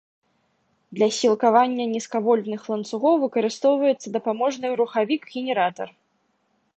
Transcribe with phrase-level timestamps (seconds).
[0.99, 5.89] Для сілкавання нізкавольтных ланцугоў выкарыстоўваецца дапаможны рухавік-генератар.